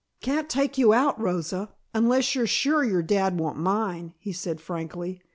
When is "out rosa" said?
0.95-1.75